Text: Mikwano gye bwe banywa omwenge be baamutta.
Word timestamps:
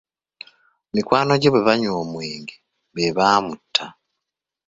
Mikwano 0.93 1.33
gye 1.41 1.49
bwe 1.51 1.65
banywa 1.67 1.93
omwenge 2.03 2.55
be 2.93 3.15
baamutta. 3.17 3.85